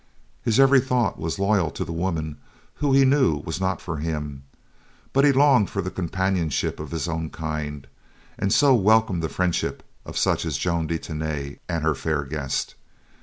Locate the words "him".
3.97-4.41